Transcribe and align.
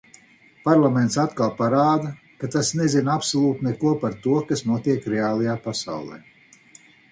Parlaments 0.61 1.17
atkal 1.23 1.51
parāda, 1.59 2.13
ka 2.43 2.49
tas 2.55 2.71
nezina 2.81 3.13
absolūti 3.17 3.69
neko 3.69 3.93
par 4.07 4.19
to, 4.27 4.41
kas 4.51 4.67
notiek 4.73 5.09
reālajā 5.17 5.57
pasaulē. 5.69 6.21